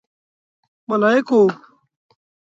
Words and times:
_ملايکو! 0.89 1.41